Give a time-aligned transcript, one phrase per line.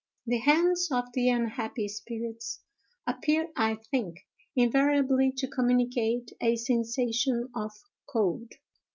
[0.25, 2.63] The hands of the unhappy spirits
[3.05, 4.21] appear, I think,
[4.55, 7.71] invariably to communicate a sensation of
[8.09, 8.51] cold.